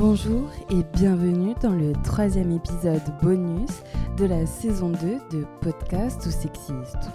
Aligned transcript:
Bonjour 0.00 0.48
et 0.70 0.82
bienvenue 0.94 1.52
dans 1.60 1.74
le 1.74 1.92
troisième 2.02 2.52
épisode 2.52 3.02
bonus 3.20 3.82
de 4.16 4.24
la 4.24 4.46
saison 4.46 4.88
2 4.88 4.96
de 5.30 5.44
Podcast 5.60 6.24
ou 6.24 6.30
Sexiste. 6.30 7.10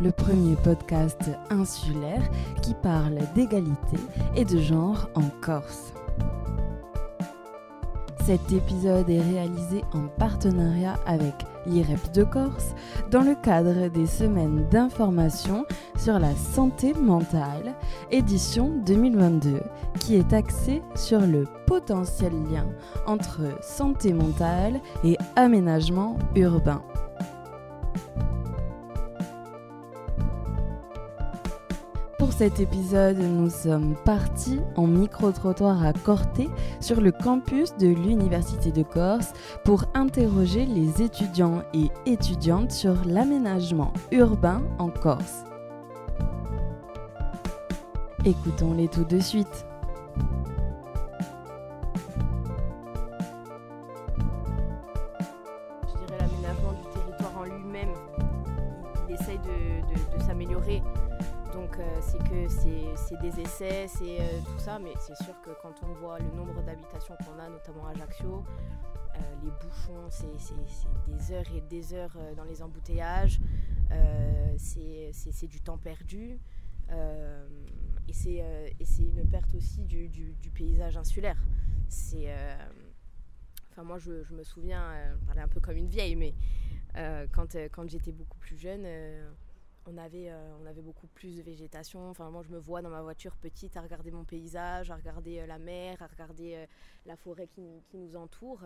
Le 0.00 0.10
premier 0.10 0.56
podcast 0.56 1.20
insulaire 1.50 2.28
qui 2.62 2.74
parle 2.82 3.20
d'égalité 3.36 3.98
et 4.34 4.44
de 4.44 4.58
genre 4.58 5.08
en 5.14 5.28
Corse. 5.40 5.92
Cet 8.26 8.50
épisode 8.50 9.08
est 9.08 9.20
réalisé 9.20 9.84
en 9.92 10.08
partenariat 10.18 10.98
avec 11.06 11.32
l'IREP 11.64 12.12
de 12.12 12.24
Corse 12.24 12.74
dans 13.08 13.22
le 13.22 13.36
cadre 13.40 13.86
des 13.86 14.06
semaines 14.06 14.66
d'information 14.68 15.64
sur 15.96 16.18
la 16.18 16.34
santé 16.34 16.92
mentale, 16.92 17.76
édition 18.10 18.82
2022, 18.84 19.60
qui 20.00 20.16
est 20.16 20.32
axée 20.32 20.82
sur 20.96 21.20
le 21.20 21.44
potentiel 21.68 22.32
lien 22.50 22.66
entre 23.06 23.42
santé 23.62 24.12
mentale 24.12 24.80
et 25.04 25.16
aménagement 25.36 26.18
urbain. 26.34 26.82
Cet 32.36 32.60
épisode, 32.60 33.16
nous 33.16 33.48
sommes 33.48 33.94
partis 34.04 34.60
en 34.76 34.86
micro-trottoir 34.86 35.82
à 35.82 35.94
Corté 35.94 36.50
sur 36.80 37.00
le 37.00 37.10
campus 37.10 37.74
de 37.78 37.86
l'Université 37.86 38.72
de 38.72 38.82
Corse 38.82 39.32
pour 39.64 39.86
interroger 39.94 40.66
les 40.66 41.00
étudiants 41.02 41.62
et 41.72 41.88
étudiantes 42.04 42.72
sur 42.72 42.94
l'aménagement 43.06 43.94
urbain 44.12 44.62
en 44.78 44.90
Corse. 44.90 45.44
Écoutons-les 48.26 48.88
tout 48.88 49.04
de 49.04 49.18
suite. 49.18 49.65
C'est- 63.08 63.16
des 63.20 63.40
essais, 63.40 63.86
c'est 63.88 64.20
euh, 64.20 64.40
tout 64.44 64.58
ça, 64.58 64.78
mais 64.78 64.92
c'est 65.00 65.16
sûr 65.22 65.40
que 65.42 65.50
quand 65.62 65.74
on 65.82 65.92
voit 65.94 66.18
le 66.18 66.30
nombre 66.32 66.62
d'habitations 66.62 67.16
qu'on 67.24 67.38
a, 67.38 67.48
notamment 67.48 67.86
à 67.86 67.90
Ajaccio, 67.90 68.44
euh, 69.14 69.18
les 69.42 69.50
bouchons, 69.50 70.10
c'est 70.10 70.26
des 71.06 71.32
heures 71.32 71.54
et 71.54 71.60
des 71.60 71.94
heures 71.94 72.16
euh, 72.16 72.34
dans 72.34 72.44
les 72.44 72.62
embouteillages, 72.62 73.40
c'est 74.58 75.46
du 75.46 75.60
temps 75.60 75.78
perdu. 75.78 76.40
et 78.08 78.12
c'est 78.12 79.02
une 79.02 79.28
perte 79.30 79.54
aussi 79.54 79.84
du, 79.84 80.50
paysage 80.54 80.96
insulaire. 80.96 81.40
C'est 81.88 82.34
Enfin, 83.70 83.84
moi, 83.84 83.98
je, 83.98 84.32
me 84.32 84.42
souviens, 84.42 84.82
euh, 84.82 85.14
je 85.20 85.26
parlais 85.26 85.42
un 85.42 85.48
peu 85.48 85.60
comme 85.60 85.76
une 85.76 85.88
vieille, 85.88 86.16
mais 86.16 86.34
quand, 87.32 87.56
quand 87.72 87.88
j'étais 87.90 88.10
beaucoup 88.12 88.38
plus 88.38 88.56
jeune, 88.56 88.86
on, 89.86 89.96
avait, 89.96 90.30
euh, 90.30 90.56
on 90.60 90.66
avait 90.66 90.82
beaucoup 90.82 91.06
plus 91.06 91.36
de 91.36 91.42
végétation. 91.42 92.10
Enfin, 92.10 92.30
moi, 92.30 92.42
je 92.42 92.50
me 92.50 92.58
vois 92.58 92.82
dans 92.82 92.90
ma 92.90 93.02
voiture 93.02 93.36
petite 93.36 93.76
à 93.76 93.82
regarder 93.82 94.10
mon 94.10 94.24
paysage, 94.24 94.90
à 94.90 94.96
regarder 94.96 95.38
euh, 95.40 95.46
la 95.46 95.58
mer, 95.58 96.00
à 96.02 96.06
regarder 96.06 96.54
euh, 96.54 96.66
la 97.06 97.16
forêt 97.16 97.46
qui, 97.46 97.62
nous 97.94 98.16
entoure. 98.16 98.62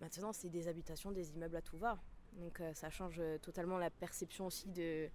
Maintenant, 0.00 0.32
c'est 0.32 0.48
des 0.48 0.68
habitations, 0.68 1.12
des 1.12 1.30
immeubles 1.30 1.56
à 1.56 1.62
tout 1.62 1.78
va. 1.78 1.98
Donc, 2.38 2.62
ça 2.74 2.88
change 2.88 3.20
totalement 3.42 3.76
la 3.76 3.90
perception 3.90 4.46
aussi 4.46 4.70
de, 4.70 5.10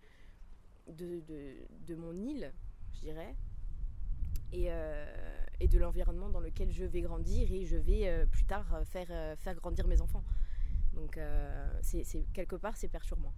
de, 0.88 1.96
mon 1.96 2.14
île, 2.14 2.54
je 2.94 3.00
dirais. 3.00 3.36
Et, 4.54 4.70
et 5.60 5.68
de 5.68 5.80
l'environnement 5.80 6.30
dans 6.30 6.40
lequel 6.40 6.72
je 6.72 6.86
vais 6.86 7.02
grandir 7.02 7.52
et 7.52 7.66
je 7.66 7.76
vais 7.76 8.26
plus 8.28 8.46
tard 8.46 8.82
faire, 8.86 9.36
faire 9.40 9.56
grandir 9.56 9.88
mes 9.88 10.00
enfants. 10.00 10.24
Donc 10.94 11.20
c'est- 11.82 12.32
quelque 12.34 12.56
part 12.56 12.78
c'est 12.78 12.88
perturbant. 12.88 13.34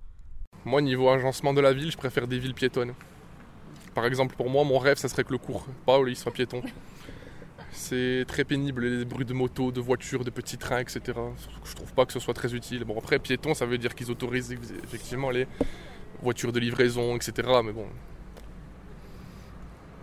Moi, 0.69 0.83
niveau 0.83 1.09
agencement 1.09 1.51
de 1.51 1.61
la 1.61 1.73
ville, 1.73 1.89
je 1.91 1.97
préfère 1.97 2.27
des 2.27 2.37
villes 2.37 2.53
piétonnes. 2.53 2.93
Par 3.95 4.05
exemple, 4.05 4.35
pour 4.35 4.51
moi, 4.51 4.63
mon 4.63 4.77
rêve, 4.77 4.97
ça 4.97 5.09
serait 5.09 5.23
que 5.23 5.31
le 5.31 5.39
cours, 5.39 5.65
où 5.87 6.07
il 6.07 6.15
soit 6.15 6.31
piéton. 6.31 6.61
C'est 7.71 8.23
très 8.27 8.43
pénible, 8.43 8.85
les 8.85 9.03
bruits 9.03 9.25
de 9.25 9.33
motos, 9.33 9.71
de 9.71 9.81
voitures, 9.81 10.23
de 10.23 10.29
petits 10.29 10.57
trains, 10.57 10.77
etc. 10.77 11.17
Je 11.63 11.73
trouve 11.73 11.91
pas 11.93 12.05
que 12.05 12.13
ce 12.13 12.19
soit 12.19 12.35
très 12.35 12.53
utile. 12.53 12.83
Bon, 12.83 12.95
après, 12.99 13.17
piéton, 13.17 13.55
ça 13.55 13.65
veut 13.65 13.79
dire 13.79 13.95
qu'ils 13.95 14.11
autorisent 14.11 14.51
effectivement 14.83 15.31
les 15.31 15.47
voitures 16.21 16.51
de 16.51 16.59
livraison, 16.59 17.15
etc. 17.15 17.47
Mais 17.65 17.71
bon, 17.71 17.87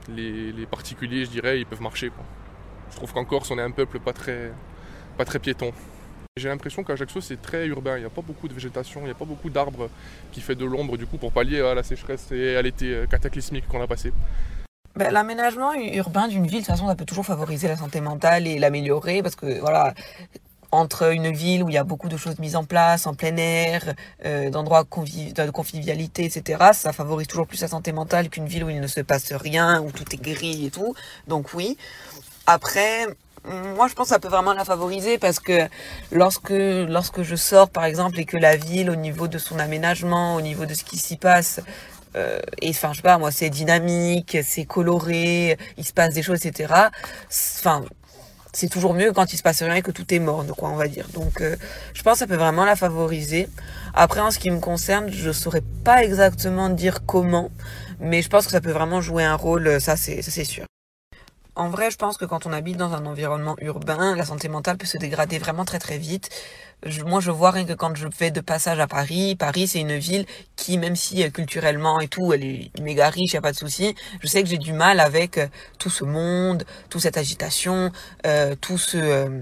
les, 0.08 0.66
particuliers, 0.66 1.26
je 1.26 1.30
dirais, 1.30 1.60
ils 1.60 1.66
peuvent 1.66 1.82
marcher. 1.82 2.10
Je 2.90 2.96
trouve 2.96 3.12
qu'en 3.12 3.24
Corse, 3.24 3.52
on 3.52 3.58
est 3.58 3.62
un 3.62 3.70
peuple 3.70 4.00
pas 4.00 4.12
très, 4.12 4.50
pas 5.16 5.24
très 5.24 5.38
piéton. 5.38 5.70
J'ai 6.38 6.50
l'impression 6.50 6.84
qu'Ajaccio, 6.84 7.22
c'est 7.22 7.40
très 7.40 7.66
urbain. 7.66 7.96
Il 7.96 8.00
n'y 8.00 8.06
a 8.06 8.10
pas 8.10 8.20
beaucoup 8.20 8.46
de 8.46 8.52
végétation, 8.52 9.00
il 9.00 9.04
n'y 9.04 9.10
a 9.10 9.14
pas 9.14 9.24
beaucoup 9.24 9.48
d'arbres 9.48 9.88
qui 10.32 10.42
fait 10.42 10.54
de 10.54 10.66
l'ombre, 10.66 10.98
du 10.98 11.06
coup, 11.06 11.16
pour 11.16 11.32
pallier 11.32 11.62
à 11.62 11.74
la 11.74 11.82
sécheresse 11.82 12.30
et 12.30 12.56
à 12.56 12.60
l'été 12.60 12.92
euh, 12.92 13.06
cataclysmique 13.06 13.66
qu'on 13.66 13.80
a 13.80 13.86
passé. 13.86 14.12
Ben, 14.96 15.10
L'aménagement 15.10 15.72
urbain 15.72 16.28
d'une 16.28 16.46
ville, 16.46 16.60
de 16.60 16.66
toute 16.66 16.74
façon, 16.74 16.88
ça 16.88 16.94
peut 16.94 17.06
toujours 17.06 17.24
favoriser 17.24 17.68
la 17.68 17.78
santé 17.78 18.02
mentale 18.02 18.46
et 18.46 18.58
l'améliorer 18.58 19.22
parce 19.22 19.34
que, 19.34 19.60
voilà, 19.60 19.94
entre 20.72 21.10
une 21.10 21.32
ville 21.32 21.62
où 21.62 21.70
il 21.70 21.74
y 21.74 21.78
a 21.78 21.84
beaucoup 21.84 22.10
de 22.10 22.18
choses 22.18 22.38
mises 22.38 22.56
en 22.56 22.64
place, 22.64 23.06
en 23.06 23.14
plein 23.14 23.38
air, 23.38 23.94
euh, 24.26 24.50
d'endroits 24.50 24.84
de 24.84 25.50
convivialité, 25.50 26.26
etc., 26.26 26.64
ça 26.74 26.92
favorise 26.92 27.28
toujours 27.28 27.46
plus 27.46 27.62
la 27.62 27.68
santé 27.68 27.92
mentale 27.92 28.28
qu'une 28.28 28.46
ville 28.46 28.64
où 28.64 28.68
il 28.68 28.82
ne 28.82 28.86
se 28.88 29.00
passe 29.00 29.32
rien, 29.32 29.80
où 29.80 29.90
tout 29.90 30.04
est 30.12 30.20
gris 30.20 30.66
et 30.66 30.70
tout. 30.70 30.94
Donc 31.28 31.54
oui. 31.54 31.78
Après, 32.46 33.06
moi, 33.46 33.88
je 33.88 33.94
pense 33.94 34.08
que 34.08 34.14
ça 34.14 34.18
peut 34.18 34.28
vraiment 34.28 34.52
la 34.52 34.64
favoriser 34.64 35.18
parce 35.18 35.38
que 35.38 35.68
lorsque, 36.10 36.50
lorsque 36.50 37.22
je 37.22 37.36
sors, 37.36 37.70
par 37.70 37.84
exemple, 37.84 38.18
et 38.18 38.24
que 38.24 38.36
la 38.36 38.56
ville, 38.56 38.90
au 38.90 38.96
niveau 38.96 39.28
de 39.28 39.38
son 39.38 39.58
aménagement, 39.58 40.34
au 40.34 40.40
niveau 40.40 40.66
de 40.66 40.74
ce 40.74 40.84
qui 40.84 40.98
s'y 40.98 41.16
passe, 41.16 41.60
euh, 42.16 42.40
et 42.62 42.70
enfin, 42.70 42.92
je 42.92 42.96
sais 42.96 43.02
pas, 43.02 43.18
moi, 43.18 43.30
c'est 43.30 43.50
dynamique, 43.50 44.38
c'est 44.42 44.64
coloré, 44.64 45.58
il 45.76 45.84
se 45.84 45.92
passe 45.92 46.14
des 46.14 46.22
choses, 46.22 46.44
etc. 46.44 46.72
Enfin, 47.28 47.84
c'est 48.52 48.68
toujours 48.68 48.94
mieux 48.94 49.12
quand 49.12 49.32
il 49.32 49.36
se 49.36 49.42
passe 49.42 49.62
rien 49.62 49.74
et 49.74 49.82
que 49.82 49.90
tout 49.90 50.12
est 50.14 50.18
morne, 50.18 50.48
quoi, 50.56 50.70
on 50.70 50.76
va 50.76 50.88
dire. 50.88 51.06
Donc, 51.12 51.40
euh, 51.40 51.56
je 51.94 52.02
pense 52.02 52.14
que 52.14 52.18
ça 52.20 52.26
peut 52.26 52.36
vraiment 52.36 52.64
la 52.64 52.76
favoriser. 52.76 53.48
Après, 53.94 54.20
en 54.20 54.30
ce 54.30 54.38
qui 54.38 54.50
me 54.50 54.60
concerne, 54.60 55.10
je 55.10 55.30
saurais 55.30 55.62
pas 55.84 56.02
exactement 56.02 56.70
dire 56.70 57.04
comment, 57.06 57.50
mais 58.00 58.22
je 58.22 58.28
pense 58.28 58.46
que 58.46 58.52
ça 58.52 58.60
peut 58.60 58.72
vraiment 58.72 59.00
jouer 59.00 59.24
un 59.24 59.34
rôle, 59.34 59.80
ça 59.80 59.96
c'est, 59.96 60.22
ça 60.22 60.30
c'est 60.30 60.44
sûr. 60.44 60.65
En 61.56 61.70
vrai, 61.70 61.90
je 61.90 61.96
pense 61.96 62.18
que 62.18 62.26
quand 62.26 62.44
on 62.44 62.52
habite 62.52 62.76
dans 62.76 62.92
un 62.92 63.06
environnement 63.06 63.56
urbain, 63.62 64.14
la 64.14 64.26
santé 64.26 64.48
mentale 64.48 64.76
peut 64.76 64.86
se 64.86 64.98
dégrader 64.98 65.38
vraiment 65.38 65.64
très 65.64 65.78
très 65.78 65.96
vite. 65.96 66.28
Je- 66.84 67.02
moi, 67.02 67.20
je 67.20 67.30
vois 67.30 67.50
rien 67.50 67.64
que 67.64 67.72
quand 67.72 67.96
je 67.96 68.08
fais 68.14 68.30
de 68.30 68.42
passage 68.42 68.78
à 68.78 68.86
Paris. 68.86 69.36
Paris, 69.36 69.66
c'est 69.66 69.80
une 69.80 69.96
ville 69.96 70.26
qui, 70.56 70.76
même 70.76 70.96
si 70.96 71.24
euh, 71.24 71.30
culturellement 71.30 71.98
et 72.00 72.08
tout, 72.08 72.32
elle 72.34 72.44
est 72.44 72.70
méga 72.82 73.08
riche, 73.08 73.32
y 73.32 73.38
a 73.38 73.40
pas 73.40 73.52
de 73.52 73.56
souci. 73.56 73.94
Je 74.22 74.26
sais 74.28 74.42
que 74.42 74.48
j'ai 74.50 74.58
du 74.58 74.74
mal 74.74 75.00
avec 75.00 75.38
euh, 75.38 75.46
tout 75.78 75.88
ce 75.90 76.04
monde, 76.04 76.64
toute 76.90 77.00
cette 77.00 77.16
agitation, 77.16 77.90
euh, 78.26 78.54
tout 78.60 78.76
ce 78.78 78.98
euh, 78.98 79.40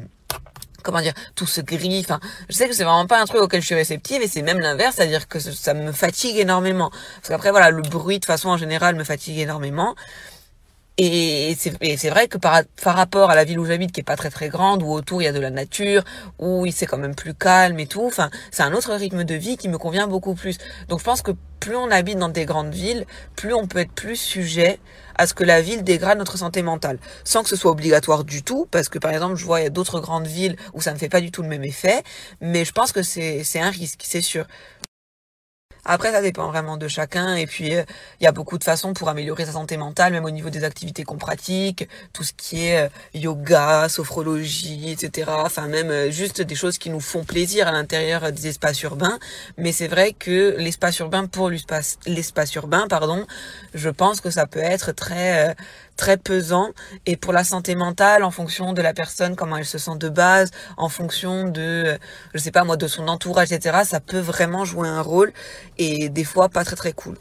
comment 0.83 1.01
dire, 1.01 1.15
tout 1.35 1.47
ce 1.47 1.61
gris. 1.63 2.01
Enfin, 2.01 2.21
je 2.49 2.55
sais 2.55 2.69
que 2.69 2.75
c'est 2.75 2.85
vraiment 2.85 3.07
pas 3.07 3.21
un 3.21 3.25
truc 3.25 3.41
auquel 3.41 3.61
je 3.63 3.67
suis 3.67 3.75
réceptive 3.75 4.21
et 4.23 4.29
c'est 4.29 4.43
même 4.43 4.61
l'inverse, 4.61 4.97
c'est-à-dire 4.97 5.29
que 5.29 5.39
ça 5.41 5.73
me 5.75 5.93
fatigue 5.93 6.37
énormément. 6.37 6.91
Parce 7.17 7.29
qu'après, 7.29 7.51
voilà, 7.51 7.71
le 7.71 7.83
bruit 7.83 8.19
de 8.21 8.25
façon 8.27 8.51
en 8.51 8.57
général 8.59 8.95
me 8.95 9.05
fatigue 9.05 9.39
énormément. 9.39 9.95
Et 10.97 11.57
c'est 11.59 12.09
vrai 12.09 12.29
que 12.29 12.39
par, 12.39 12.63
rapport 12.85 13.31
à 13.31 13.35
la 13.35 13.43
ville 13.43 13.59
où 13.59 13.65
j'habite, 13.65 13.91
qui 13.91 14.01
est 14.01 14.05
pas 14.05 14.17
très 14.17 14.31
très 14.31 14.49
grande, 14.49 14.83
où 14.83 14.93
autour 14.93 15.23
il 15.23 15.25
y 15.25 15.29
a 15.29 15.33
de 15.33 15.41
la 15.41 15.51
nature, 15.51 16.05
où 16.39 16.67
il 16.67 16.73
c'est 16.73 16.87
quand 16.87 16.99
même 16.99 17.17
plus 17.17 17.35
calme 17.35 17.81
et 17.81 17.87
tout, 17.87 18.07
enfin, 18.07 18.31
c'est 18.53 18.63
un 18.63 18.73
autre 18.73 18.93
rythme 18.95 19.25
de 19.25 19.35
vie 19.35 19.57
qui 19.57 19.69
me 19.69 19.77
convient 19.77 20.07
beaucoup 20.07 20.35
plus. 20.35 20.57
Donc 20.89 21.01
je 21.01 21.05
pense 21.05 21.21
que 21.23 21.33
plus 21.59 21.75
on 21.77 21.91
habite 21.91 22.19
dans 22.19 22.29
des 22.29 22.45
grandes 22.45 22.73
villes, 22.73 23.07
plus 23.35 23.55
on 23.55 23.67
peut 23.67 23.79
être 23.81 23.93
plus 23.93 24.17
sujet 24.17 24.79
à 25.17 25.27
ce 25.27 25.35
que 25.35 25.45
la 25.45 25.63
ville 25.63 25.83
dégrade 25.83 26.19
notre 26.19 26.37
santé 26.37 26.63
mentale. 26.63 26.99
Sans 27.25 27.43
que 27.43 27.49
ce 27.49 27.57
soit 27.57 27.71
obligatoire 27.71 28.23
du 28.23 28.43
tout, 28.43 28.69
parce 28.71 28.89
que 28.89 28.99
par 28.99 29.13
exemple, 29.13 29.37
je 29.37 29.45
vois 29.45 29.61
il 29.61 29.65
y 29.65 29.67
a 29.67 29.71
d'autres 29.71 29.99
grandes 29.99 30.27
villes 30.27 30.57
où 30.75 30.81
ça 30.81 30.93
ne 30.93 30.99
fait 30.99 31.09
pas 31.09 31.21
du 31.21 31.31
tout 31.31 31.43
le 31.43 31.49
même 31.49 31.65
effet, 31.65 32.03
mais 32.41 32.65
je 32.65 32.73
pense 32.73 32.93
que 32.93 33.03
c'est 33.03 33.43
un 33.61 33.71
risque, 33.71 34.03
c'est 34.05 34.21
sûr. 34.21 34.47
Après, 35.85 36.13
ça 36.13 36.23
dépend 36.23 36.49
vraiment 36.49 36.77
de 36.77 36.89
chacun. 36.89 37.35
Et 37.35 37.47
puis, 37.47 37.75
euh, 37.75 37.85
il 38.21 38.25
y 38.25 38.27
a 38.27 38.33
beaucoup 38.33 38.59
de 38.59 38.65
façons 38.65 38.95
pour 38.95 39.09
améliorer 39.09 39.45
sa 39.45 39.53
santé 39.53 39.77
mentale, 39.77 40.13
même 40.13 40.25
au 40.25 40.31
niveau 40.31 40.51
des 40.51 40.65
activités 40.65 41.05
qu'on 41.05 41.19
pratique, 41.19 41.89
tout 42.13 42.25
ce 42.25 42.33
qui 42.33 42.67
est 42.67 42.87
euh, 42.87 42.89
yoga, 43.15 43.89
sophrologie, 43.89 44.91
etc. 44.91 45.31
Enfin, 45.37 45.69
même 45.69 45.91
euh, 45.91 46.11
juste 46.11 46.41
des 46.41 46.55
choses 46.55 46.79
qui 46.79 46.91
nous 46.91 47.01
font 47.01 47.25
plaisir 47.25 47.69
à 47.69 47.73
l'intérieur 47.73 48.33
des 48.33 48.47
espaces 48.47 48.83
urbains. 48.83 49.19
Mais 49.59 49.73
c'est 49.73 49.89
vrai 49.89 50.13
que 50.13 50.57
l'espace 50.59 50.99
urbain 51.01 51.27
pour 51.27 51.51
l'espace, 51.51 51.99
l'espace 52.07 52.55
urbain, 52.55 52.87
pardon, 52.89 53.27
je 53.75 53.91
pense 53.91 54.21
que 54.21 54.31
ça 54.31 54.47
peut 54.47 54.61
être 54.61 54.93
très, 54.93 55.55
très 55.97 56.17
pesant. 56.17 56.71
Et 57.07 57.17
pour 57.17 57.33
la 57.33 57.45
santé 57.45 57.75
mentale, 57.75 58.23
en 58.25 58.31
fonction 58.31 58.73
de 58.73 58.83
la 58.83 58.93
personne, 58.93 59.37
comment 59.37 59.57
elle 59.57 59.65
se 59.65 59.79
sent 59.79 59.97
de 59.99 60.09
base, 60.09 60.51
en 60.77 60.89
fonction 60.89 61.49
de, 61.49 61.61
euh, 61.61 61.99
je 62.35 62.39
sais 62.39 62.51
pas 62.51 62.65
moi, 62.65 62.77
de 62.77 62.87
son 62.87 63.09
entourage, 63.09 63.53
etc., 63.53 63.81
ça 63.85 64.01
peut 64.01 64.19
vraiment 64.19 64.65
jouer 64.65 64.89
un 64.89 65.03
rôle 65.03 65.33
et 65.79 66.09
des 66.09 66.25
fois 66.25 66.49
pas 66.49 66.65
très 66.65 66.77
très 66.77 66.93
cool. 66.93 67.17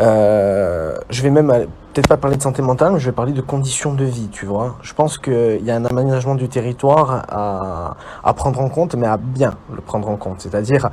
Euh, 0.00 0.96
je 1.10 1.22
vais 1.22 1.30
même 1.30 1.50
peut-être 1.98 2.08
pas 2.08 2.16
parler 2.16 2.36
de 2.36 2.42
santé 2.42 2.62
mentale, 2.62 2.92
mais 2.92 3.00
je 3.00 3.06
vais 3.06 3.12
parler 3.12 3.32
de 3.32 3.40
conditions 3.40 3.92
de 3.92 4.04
vie, 4.04 4.28
tu 4.30 4.46
vois. 4.46 4.76
Je 4.82 4.94
pense 4.94 5.18
qu'il 5.18 5.64
y 5.64 5.70
a 5.72 5.74
un 5.74 5.84
aménagement 5.84 6.36
du 6.36 6.48
territoire 6.48 7.24
à, 7.28 8.34
prendre 8.34 8.60
en 8.60 8.68
compte, 8.68 8.94
mais 8.94 9.08
à 9.08 9.16
bien 9.16 9.54
le 9.74 9.80
prendre 9.80 10.08
en 10.08 10.16
compte. 10.16 10.40
C'est-à-dire 10.40 10.90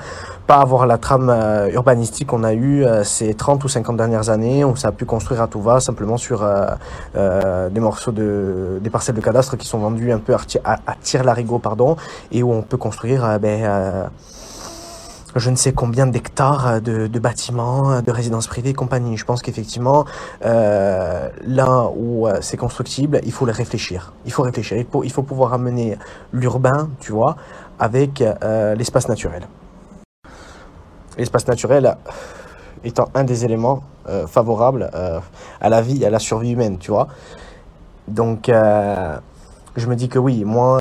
pas 0.48 0.56
avoir 0.56 0.88
la 0.88 0.98
trame 0.98 1.30
euh, 1.30 1.70
urbanistique 1.70 2.30
qu'on 2.30 2.44
a 2.44 2.54
eue 2.54 2.84
euh, 2.84 3.04
ces 3.04 3.36
30 3.36 3.64
ou 3.64 3.68
50 3.68 3.98
dernières 3.98 4.30
années, 4.30 4.64
où 4.64 4.76
ça 4.76 4.88
a 4.88 4.92
pu 4.92 5.06
construire 5.06 5.44
à 5.44 5.48
tout 5.48 5.62
va, 5.62 5.80
simplement 5.80 6.18
sur 6.18 6.44
euh, 6.44 7.70
des 7.70 7.80
morceaux 7.80 8.12
de, 8.12 8.80
des 8.82 8.90
parcelles 8.90 9.16
de 9.16 9.22
cadastre 9.22 9.58
qui 9.58 9.68
sont 9.68 9.78
vendues 9.78 10.12
un 10.12 10.18
peu 10.18 10.34
à, 10.34 10.40
à, 10.64 10.74
à 10.88 10.96
tire-larigot, 11.00 11.60
pardon, 11.60 11.98
et 12.32 12.42
où 12.42 12.52
on 12.52 12.64
peut 12.64 12.78
construire 12.78 13.40
ben, 13.40 14.10
je 15.36 15.50
ne 15.50 15.56
sais 15.56 15.74
combien 15.74 16.08
d'hectares 16.08 16.82
de, 16.82 17.08
de, 17.08 17.20
bâtiments, 17.20 18.02
de 18.02 18.12
résidences 18.12 18.48
privées 18.48 18.74
compagnie. 18.74 19.18
Je 19.18 19.26
pense 19.26 19.42
qu'effectivement, 19.42 20.06
euh, 20.46 21.30
là 21.46 21.90
où 21.96 22.28
euh, 22.28 22.38
c'est 22.42 22.58
constructible, 22.58 23.20
il 23.26 23.34
faut 23.34 23.46
le 23.46 23.52
réfléchir. 23.52 24.14
Il 24.26 24.32
faut 24.32 24.44
réfléchir. 24.44 24.78
Il 24.78 25.12
faut, 25.12 25.24
pouvoir 25.24 25.54
amener 25.54 25.98
l'urbain, 26.32 26.90
tu 27.00 27.12
vois, 27.12 27.36
avec 27.80 28.22
euh, 28.22 28.76
l'espace 28.76 29.10
naturel. 29.10 29.48
L'espace 31.18 31.48
naturel 31.48 31.96
étant 32.84 33.10
un 33.14 33.24
des 33.24 33.46
éléments 33.46 33.84
favorables 34.28 34.92
à 35.62 35.70
la 35.70 35.82
vie, 35.82 36.06
à 36.06 36.12
la 36.12 36.20
survie 36.20 36.52
humaine, 36.52 36.78
tu 36.78 36.92
vois. 36.92 37.08
Donc, 38.08 38.52
je 38.52 39.88
me 39.88 39.96
dis 39.96 40.10
que 40.10 40.20
oui, 40.20 40.44
moi 40.46 40.80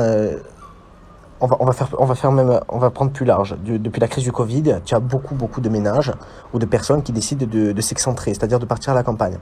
on 1.58 1.64
va, 1.64 2.14
faire, 2.14 2.32
même, 2.32 2.60
on 2.68 2.78
va 2.78 2.90
prendre 2.90 3.10
plus 3.12 3.26
large. 3.26 3.56
depuis 3.62 4.00
la 4.00 4.08
crise 4.08 4.24
du 4.24 4.32
Covid, 4.32 4.80
tu 4.84 4.94
as 4.94 5.00
beaucoup, 5.00 5.34
beaucoup 5.34 5.60
de 5.60 5.68
ménages 5.68 6.12
ou 6.52 6.58
de 6.58 6.66
personnes 6.66 7.02
qui 7.02 7.12
décident 7.12 7.46
de, 7.46 7.80
s'excentrer, 7.80 8.32
c'est-à-dire 8.34 8.58
de 8.58 8.66
partir 8.66 8.92
à 8.92 8.94
la 8.94 9.02
campagne 9.02 9.38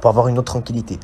pour 0.00 0.10
avoir 0.10 0.28
une 0.28 0.38
autre 0.38 0.52
tranquillité, 0.52 0.98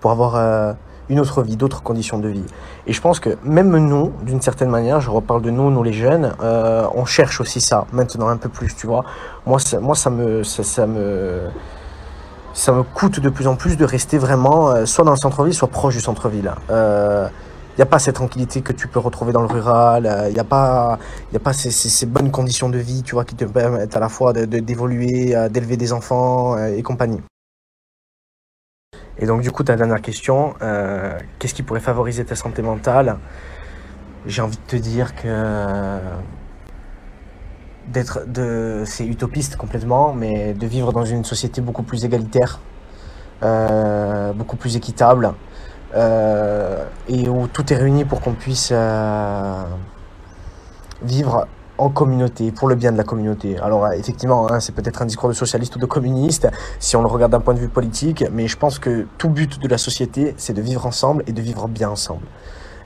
pour 0.00 0.10
avoir 0.10 0.34
euh, 0.34 0.72
une 1.08 1.20
autre 1.20 1.42
vie, 1.42 1.56
d'autres 1.56 1.82
conditions 1.82 2.18
de 2.18 2.28
vie. 2.28 2.44
Et 2.86 2.92
je 2.92 3.00
pense 3.00 3.20
que 3.20 3.36
même 3.44 3.76
nous, 3.76 4.12
d'une 4.22 4.40
certaine 4.40 4.70
manière, 4.70 5.00
je 5.00 5.10
reparle 5.10 5.42
de 5.42 5.50
nous, 5.50 5.70
nous 5.70 5.82
les 5.82 5.92
jeunes, 5.92 6.34
euh, 6.42 6.86
on 6.94 7.04
cherche 7.04 7.40
aussi 7.40 7.60
ça 7.60 7.86
maintenant 7.92 8.28
un 8.28 8.36
peu 8.36 8.48
plus, 8.48 8.74
tu 8.74 8.86
vois. 8.86 9.04
Moi, 9.46 9.58
ça 9.60 10.10
me 10.10 10.42
coûte 12.82 13.20
de 13.20 13.28
plus 13.28 13.46
en 13.46 13.54
plus 13.56 13.76
de 13.76 13.84
rester 13.84 14.18
vraiment 14.18 14.70
euh, 14.70 14.84
soit 14.84 15.04
dans 15.04 15.12
le 15.12 15.16
centre-ville, 15.16 15.54
soit 15.54 15.68
proche 15.68 15.94
du 15.94 16.00
centre-ville. 16.00 16.52
N'y 17.80 17.84
a 17.84 17.86
pas 17.86 17.98
cette 17.98 18.16
tranquillité 18.16 18.60
que 18.60 18.74
tu 18.74 18.88
peux 18.88 18.98
retrouver 18.98 19.32
dans 19.32 19.40
le 19.40 19.46
rural, 19.46 20.02
il 20.04 20.06
euh, 20.06 20.30
n'y 20.30 20.38
a 20.38 20.44
pas, 20.44 20.98
y 21.32 21.36
a 21.36 21.40
pas 21.40 21.54
ces, 21.54 22.04
bonnes 22.04 22.30
conditions 22.30 22.68
de 22.68 22.76
vie, 22.76 23.02
tu 23.02 23.14
vois, 23.14 23.24
qui 23.24 23.34
te 23.34 23.46
permettent 23.46 23.96
à 23.96 24.00
la 24.00 24.10
fois 24.10 24.34
d'évoluer, 24.34 25.30
de, 25.30 25.34
euh, 25.34 25.48
d'élever 25.48 25.78
des 25.78 25.94
enfants 25.94 26.58
euh, 26.58 26.76
et 26.76 26.82
compagnie. 26.82 27.22
Et 29.16 29.24
donc 29.24 29.40
du 29.40 29.50
coup, 29.50 29.64
ta 29.64 29.76
dernière 29.76 30.02
question, 30.02 30.52
qu'est-ce 31.38 31.54
qui 31.54 31.62
pourrait 31.62 31.80
favoriser 31.80 32.22
ta 32.22 32.34
santé 32.34 32.60
mentale? 32.60 33.16
J'ai 34.26 34.42
envie 34.42 34.58
de 34.58 34.68
te 34.68 34.76
dire 34.76 35.14
que 35.14 35.98
d'être, 37.88 38.26
de, 38.26 38.82
c'est 38.84 39.06
utopiste 39.06 39.56
complètement, 39.56 40.12
mais 40.12 40.52
de 40.52 40.66
vivre 40.66 40.92
dans 40.92 41.06
une 41.06 41.24
société 41.24 41.62
beaucoup 41.62 41.82
plus 41.82 42.04
égalitaire, 42.04 42.60
beaucoup 44.34 44.56
plus 44.56 44.76
équitable, 44.76 45.32
et 45.94 47.28
où 47.28 47.46
tout 47.48 47.72
est 47.72 47.76
réuni 47.76 48.04
pour 48.04 48.20
qu'on 48.20 48.32
puisse 48.32 48.70
euh, 48.72 49.62
vivre 51.02 51.46
en 51.78 51.88
communauté, 51.88 52.52
pour 52.52 52.68
le 52.68 52.74
bien 52.74 52.92
de 52.92 52.98
la 52.98 53.04
communauté. 53.04 53.58
Alors 53.58 53.86
euh, 53.86 53.92
effectivement, 53.92 54.50
hein, 54.52 54.60
c'est 54.60 54.74
peut-être 54.74 55.02
un 55.02 55.06
discours 55.06 55.28
de 55.28 55.34
socialiste 55.34 55.76
ou 55.76 55.78
de 55.78 55.86
communiste, 55.86 56.48
si 56.78 56.94
on 56.94 57.00
le 57.00 57.08
regarde 57.08 57.32
d'un 57.32 57.40
point 57.40 57.54
de 57.54 57.58
vue 57.58 57.68
politique, 57.68 58.24
mais 58.32 58.48
je 58.48 58.56
pense 58.56 58.78
que 58.78 59.06
tout 59.16 59.30
but 59.30 59.58
de 59.58 59.68
la 59.68 59.78
société, 59.78 60.34
c'est 60.36 60.52
de 60.52 60.60
vivre 60.60 60.86
ensemble 60.86 61.24
et 61.26 61.32
de 61.32 61.40
vivre 61.40 61.68
bien 61.68 61.88
ensemble. 61.88 62.26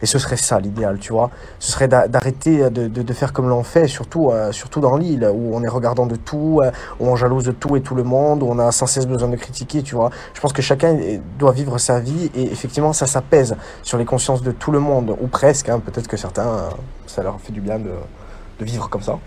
Et 0.02 0.06
ce 0.06 0.18
serait 0.18 0.36
ça 0.36 0.60
l'idéal, 0.60 0.98
tu 0.98 1.12
vois. 1.12 1.30
Ce 1.58 1.72
serait 1.72 1.88
d'arrêter 1.88 2.70
de, 2.70 3.12
faire 3.12 3.32
comme 3.32 3.48
l'on 3.48 3.62
fait, 3.62 3.86
surtout, 3.86 4.30
euh, 4.30 4.52
surtout 4.52 4.80
dans 4.80 4.96
l'île, 4.96 5.28
où 5.32 5.54
on 5.54 5.62
est 5.62 5.68
regardant 5.68 6.06
de 6.06 6.16
tout, 6.16 6.60
euh, 6.62 6.70
où 7.00 7.06
on 7.06 7.16
jalouse 7.16 7.44
de 7.44 7.52
tout 7.52 7.76
et 7.76 7.80
tout 7.80 7.94
le 7.94 8.02
monde, 8.02 8.42
où 8.42 8.46
on 8.46 8.58
a 8.58 8.72
sans 8.72 8.86
cesse 8.86 9.06
besoin 9.06 9.28
de 9.28 9.36
critiquer, 9.36 9.82
tu 9.82 9.94
vois. 9.94 10.10
Je 10.34 10.40
pense 10.40 10.52
que 10.52 10.62
chacun 10.62 10.96
doit 11.38 11.52
vivre 11.52 11.78
sa 11.78 12.00
vie 12.00 12.30
et 12.34 12.50
effectivement, 12.50 12.92
ça, 12.92 13.06
ça 13.06 13.22
pèse 13.22 13.56
sur 13.82 13.98
les 13.98 14.04
consciences 14.04 14.42
de 14.42 14.52
tout 14.52 14.72
le 14.72 14.80
monde, 14.80 15.16
ou 15.20 15.26
presque. 15.26 15.68
Hein. 15.68 15.80
Peut-être 15.80 16.08
que 16.08 16.16
certains, 16.16 16.68
ça 17.06 17.22
leur 17.22 17.40
fait 17.40 17.52
du 17.52 17.60
bien 17.60 17.78
de 17.78 18.64
vivre 18.64 18.88
comme 18.88 19.02
ça. 19.02 19.18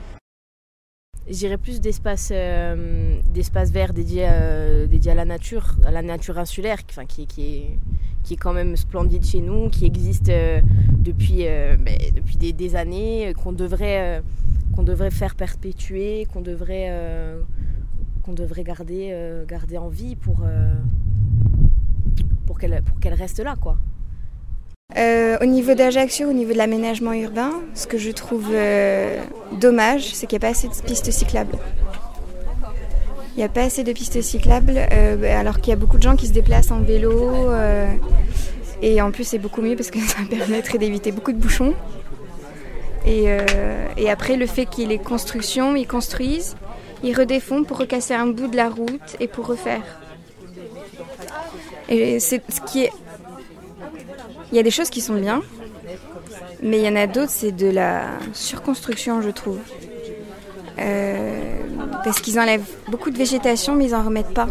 J'irais 1.30 1.58
plus 1.58 1.82
d'espace 1.82 2.30
euh, 2.34 3.20
vert 3.72 3.94
dédié, 3.94 4.26
euh, 4.30 4.88
dédié 4.88 5.12
à 5.12 5.16
la 5.16 5.26
nature, 5.26 5.76
à 5.86 5.92
la 5.92 6.02
nature 6.02 6.38
insulaire, 6.38 6.86
qui, 6.86 7.28
qui, 7.28 7.42
est, 7.44 7.80
qui 8.24 8.34
est 8.36 8.38
quand 8.38 8.54
même 8.54 8.78
splendide 8.78 9.26
chez 9.26 9.42
nous, 9.42 9.70
qui 9.70 9.86
existe 9.86 10.30
euh, 10.30 10.62
depuis, 11.00 11.44
ben, 11.44 11.98
depuis 12.16 12.38
des, 12.38 12.54
des 12.54 12.76
années, 12.78 13.34
qu'on 13.44 13.52
devrait, 13.52 14.24
qu'on 14.74 14.84
devrait 14.84 15.12
faire 15.12 15.36
perpétuer, 15.36 16.28
qu'on 16.32 16.42
devrait, 16.42 16.94
qu'on 18.24 18.34
devrait 18.34 18.64
garder, 18.64 19.14
garder 19.48 19.78
en 19.78 19.90
vie 19.90 20.16
pour, 20.16 20.46
pour 22.46 22.58
qu'elle 22.58 22.82
qu'elle 23.02 23.16
reste 23.16 23.40
là. 23.40 23.56
quoi. 23.60 23.78
Euh, 24.96 25.38
au 25.42 25.46
niveau 25.46 25.74
d'Ajaccio, 25.74 26.30
au 26.30 26.34
niveau 26.34 26.54
de 26.54 26.58
l'aménagement 26.58 27.12
urbain, 27.12 27.52
ce 27.74 27.88
que 27.88 27.98
je 27.98 28.10
trouve 28.10 28.48
euh, 28.52 29.22
dommage, 29.52 30.14
c'est 30.14 30.28
qu'il 30.28 30.40
n'y 30.40 30.46
a 30.46 30.48
pas 30.48 30.58
assez 30.58 30.70
de 30.70 30.74
pistes 30.74 31.12
cyclables. 31.12 31.58
Il 33.36 33.40
n'y 33.40 33.44
a 33.44 33.50
pas 33.50 33.64
assez 33.64 33.84
de 33.84 33.92
pistes 33.92 34.22
cyclables, 34.22 34.78
euh, 34.94 35.40
alors 35.40 35.60
qu'il 35.60 35.70
y 35.70 35.74
a 35.74 35.76
beaucoup 35.76 35.98
de 35.98 36.04
gens 36.04 36.16
qui 36.16 36.26
se 36.26 36.32
déplacent 36.32 36.72
en 36.72 36.80
vélo. 36.80 37.52
et 38.82 39.02
en 39.02 39.12
plus, 39.12 39.26
c'est 39.26 39.40
beaucoup 39.40 39.62
mieux 39.62 39.76
parce 39.76 39.92
que 39.92 40.00
ça 40.00 40.20
permettrait 40.30 40.78
d'éviter 40.78 41.12
beaucoup 41.12 41.34
de 41.34 41.38
bouchons. 41.38 41.74
Et, 43.06 43.26
et 43.98 44.10
après, 44.10 44.38
le 44.38 44.48
fait 44.48 44.66
qu'il 44.66 44.86
y 44.86 44.86
ait 44.86 44.98
les 44.98 45.04
constructions, 45.04 45.76
ils 45.76 45.88
construisent, 45.88 46.56
ils 47.04 47.16
redéfont 47.16 47.64
pour 47.64 47.78
recasser 47.78 48.14
un 48.14 48.28
bout 48.28 48.48
de 48.48 48.56
la 48.56 48.70
route 48.70 49.18
et 49.20 49.28
pour 49.28 49.48
refaire. 49.48 49.84
Et 51.90 52.20
c'est 52.20 52.42
ce 52.50 52.62
qui 52.62 52.84
est 52.86 52.92
il 54.52 54.56
y 54.56 54.60
a 54.60 54.64
des 54.64 54.72
choses 54.72 54.90
qui 54.90 55.02
sont 55.02 55.16
bien, 55.16 55.42
mais 56.62 56.80
il 56.80 56.84
y 56.84 56.90
en 56.90 56.96
a 56.96 57.08
d'autres, 57.08 57.32
c'est 57.32 57.52
de 57.52 57.70
la 57.70 58.04
surconstruction, 58.34 59.22
je 59.22 59.30
trouve. 59.30 59.60
Euh, 60.80 61.58
parce 62.04 62.20
qu'ils 62.22 62.40
enlèvent 62.40 62.70
beaucoup 62.90 63.10
de 63.10 63.18
végétation, 63.18 63.76
mais 63.76 63.86
ils 63.86 63.96
en 63.96 64.04
remettent 64.04 64.34
pas. 64.34 64.48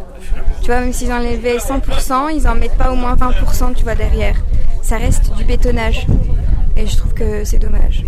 Tu 0.60 0.66
vois, 0.66 0.80
même 0.80 0.92
s'ils 0.92 1.12
enlevaient 1.12 1.58
100%, 1.58 2.34
ils 2.34 2.48
en 2.48 2.54
mettent 2.54 2.76
pas 2.76 2.92
au 2.92 2.96
moins 2.96 3.14
20%, 3.14 3.74
tu 3.74 3.84
vois, 3.84 3.94
derrière. 3.94 4.36
Ça 4.82 4.96
reste 4.98 5.32
du 5.34 5.44
bétonnage. 5.44 6.06
Et 6.76 6.86
je 6.86 6.96
trouve 6.96 7.14
que 7.14 7.44
c'est 7.44 7.58
dommage. 7.58 8.04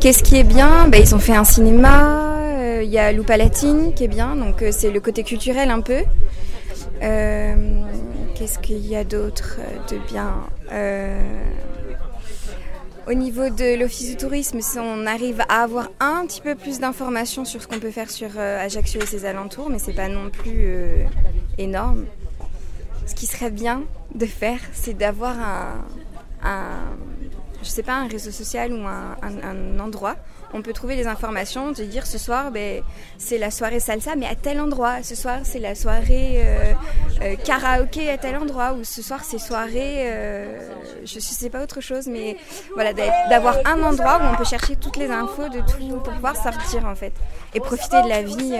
Qu'est-ce 0.00 0.22
qui 0.22 0.36
est 0.36 0.44
bien? 0.44 0.88
Ben, 0.88 1.00
Ils 1.02 1.14
ont 1.14 1.18
fait 1.18 1.36
un 1.36 1.44
cinéma, 1.44 2.38
il 2.58 2.62
euh, 2.62 2.82
y 2.84 2.98
a 2.98 3.12
Loupa 3.12 3.36
Latine 3.36 3.92
qui 3.94 4.04
est 4.04 4.08
bien, 4.08 4.34
donc 4.34 4.62
euh, 4.62 4.70
c'est 4.72 4.90
le 4.90 5.00
côté 5.00 5.22
culturel 5.22 5.70
un 5.70 5.82
peu. 5.82 6.02
Qu'est-ce 8.40 8.58
qu'il 8.58 8.86
y 8.86 8.96
a 8.96 9.04
d'autre 9.04 9.58
de 9.90 9.98
bien 9.98 10.34
euh, 10.72 11.44
Au 13.06 13.12
niveau 13.12 13.50
de 13.50 13.78
l'office 13.78 14.08
du 14.08 14.16
tourisme, 14.16 14.62
si 14.62 14.78
on 14.78 15.04
arrive 15.04 15.42
à 15.50 15.62
avoir 15.62 15.90
un 16.00 16.24
petit 16.24 16.40
peu 16.40 16.54
plus 16.54 16.80
d'informations 16.80 17.44
sur 17.44 17.60
ce 17.60 17.68
qu'on 17.68 17.78
peut 17.78 17.90
faire 17.90 18.10
sur 18.10 18.30
euh, 18.38 18.64
Ajaccio 18.64 19.02
et 19.02 19.04
ses 19.04 19.26
alentours, 19.26 19.68
mais 19.68 19.78
c'est 19.78 19.92
pas 19.92 20.08
non 20.08 20.30
plus 20.30 20.62
euh, 20.64 21.04
énorme. 21.58 22.06
Ce 23.06 23.14
qui 23.14 23.26
serait 23.26 23.50
bien 23.50 23.82
de 24.14 24.24
faire, 24.24 24.60
c'est 24.72 24.94
d'avoir 24.94 25.36
un, 26.42 26.78
je 27.62 27.68
sais 27.68 27.82
pas, 27.82 27.96
un 27.96 28.08
réseau 28.08 28.30
social 28.30 28.72
ou 28.72 28.86
un, 28.86 29.78
endroit 29.78 30.16
on 30.52 30.62
peut 30.62 30.72
trouver 30.72 30.96
des 30.96 31.06
informations, 31.06 31.72
te 31.72 31.82
dire 31.82 32.06
ce 32.06 32.18
soir 32.18 32.50
ben, 32.50 32.82
c'est 33.18 33.38
la 33.38 33.50
soirée 33.50 33.80
salsa 33.80 34.16
mais 34.16 34.26
à 34.26 34.34
tel 34.34 34.60
endroit, 34.60 35.02
ce 35.02 35.14
soir 35.14 35.40
c'est 35.44 35.58
la 35.58 35.74
soirée 35.74 36.42
euh, 36.44 36.72
euh, 37.22 37.36
karaoké 37.36 38.10
à 38.10 38.18
tel 38.18 38.36
endroit 38.36 38.72
ou 38.72 38.84
ce 38.84 39.02
soir 39.02 39.24
c'est 39.24 39.38
soirée, 39.38 40.10
euh, 40.10 40.58
je 41.04 41.16
ne 41.16 41.20
sais 41.20 41.50
pas 41.50 41.62
autre 41.62 41.80
chose 41.80 42.06
mais 42.06 42.36
voilà 42.74 42.92
d'avoir 42.92 43.56
un 43.64 43.82
endroit 43.82 44.20
où 44.22 44.32
on 44.32 44.36
peut 44.36 44.44
chercher 44.44 44.76
toutes 44.76 44.96
les 44.96 45.10
infos 45.10 45.48
de 45.48 45.60
tout 45.60 45.98
pour 46.02 46.12
pouvoir 46.14 46.36
sortir 46.36 46.86
en 46.86 46.94
fait 46.94 47.12
et 47.54 47.60
profiter 47.60 48.02
de 48.02 48.08
la 48.08 48.22
vie 48.22 48.54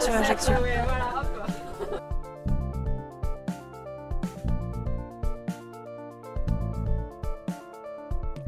sur 0.00 0.14
Ajaccio. 0.14 0.52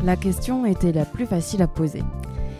La 0.04 0.14
question 0.16 0.64
était 0.64 0.92
la 0.92 1.04
plus 1.04 1.26
facile 1.26 1.60
à 1.60 1.66
poser. 1.66 2.02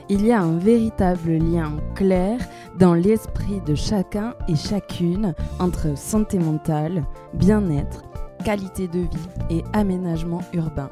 Il 0.08 0.26
y 0.26 0.32
a 0.32 0.40
un 0.40 0.58
véritable 0.58 1.32
lien 1.32 1.76
clair 1.94 2.38
dans 2.78 2.94
l'esprit 2.94 3.60
de 3.66 3.74
chacun 3.74 4.34
et 4.46 4.54
chacune 4.54 5.34
entre 5.58 5.98
santé 5.98 6.38
mentale, 6.38 7.04
bien-être, 7.34 8.02
qualité 8.44 8.86
de 8.86 9.00
vie 9.00 9.28
et 9.50 9.64
aménagement 9.72 10.42
urbain. 10.52 10.90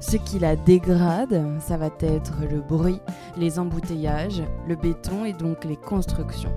Ce 0.00 0.16
qui 0.16 0.38
la 0.38 0.56
dégrade, 0.56 1.44
ça 1.60 1.76
va 1.76 1.90
être 2.00 2.34
le 2.50 2.60
bruit, 2.60 3.00
les 3.36 3.58
embouteillages, 3.58 4.42
le 4.68 4.76
béton 4.76 5.24
et 5.24 5.32
donc 5.32 5.64
les 5.64 5.76
constructions. 5.76 6.52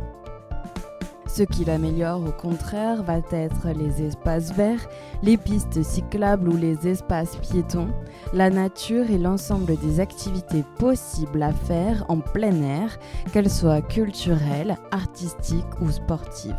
Ce 1.32 1.44
qu'il 1.44 1.70
améliore 1.70 2.22
au 2.28 2.32
contraire 2.32 3.04
va 3.04 3.20
être 3.32 3.70
les 3.76 4.04
espaces 4.04 4.52
verts, 4.52 4.90
les 5.22 5.38
pistes 5.38 5.84
cyclables 5.84 6.50
ou 6.50 6.58
les 6.58 6.88
espaces 6.88 7.36
piétons, 7.38 7.90
la 8.34 8.50
nature 8.50 9.10
et 9.12 9.20
l'ensemble 9.20 9.78
des 9.78 10.00
activités 10.00 10.66
possibles 10.80 11.44
à 11.44 11.54
faire 11.54 12.04
en 12.10 12.18
plein 12.18 12.62
air, 12.64 12.98
qu'elles 13.32 13.50
soient 13.50 13.84
culturelles, 13.84 14.78
artistiques 14.92 15.80
ou 15.82 15.92
sportives. 15.92 16.58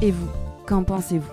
Et 0.00 0.12
vous, 0.12 0.30
qu'en 0.66 0.84
pensez-vous? 0.84 1.32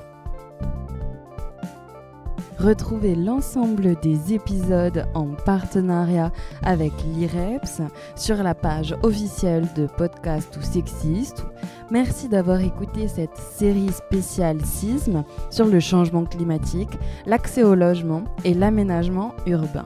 Retrouvez 2.58 3.16
l'ensemble 3.16 4.00
des 4.02 4.34
épisodes 4.34 5.06
en 5.16 5.28
partenariat 5.30 6.32
avec 6.62 6.92
l'IREPS 7.04 7.82
sur 8.16 8.44
la 8.44 8.54
page 8.54 8.96
officielle 9.04 9.68
de 9.76 9.88
Podcast 9.88 10.58
ou 10.60 10.64
Sexiste. 10.64 11.44
Merci 11.92 12.30
d'avoir 12.30 12.62
écouté 12.62 13.10
cette 13.10 13.36
série 13.36 13.92
spéciale 13.92 14.64
Sisme 14.64 15.26
sur 15.50 15.66
le 15.66 15.82
changement 15.82 16.24
climatique, 16.24 16.98
l'accès 17.26 17.64
au 17.64 17.76
logement 17.76 18.24
et 18.46 18.54
l'aménagement 18.54 19.36
urbain. 19.46 19.86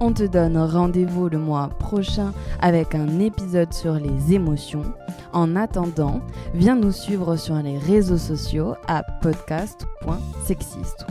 On 0.00 0.14
te 0.14 0.22
donne 0.22 0.56
rendez-vous 0.56 1.28
le 1.28 1.38
mois 1.38 1.68
prochain 1.78 2.32
avec 2.60 2.94
un 2.94 3.20
épisode 3.20 3.74
sur 3.74 3.94
les 3.94 4.32
émotions. 4.32 4.84
En 5.34 5.56
attendant, 5.56 6.22
viens 6.54 6.76
nous 6.76 6.92
suivre 6.92 7.36
sur 7.36 7.56
les 7.56 7.76
réseaux 7.76 8.18
sociaux 8.18 8.74
à 8.88 9.02
podcast.sexiste. 9.20 11.06